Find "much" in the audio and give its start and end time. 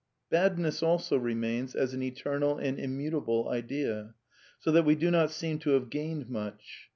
6.27-6.89